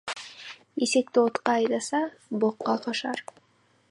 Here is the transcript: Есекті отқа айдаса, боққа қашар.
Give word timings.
Есекті 0.85 1.21
отқа 1.23 1.55
айдаса, 1.59 2.01
боққа 2.45 2.75
қашар. 2.87 3.25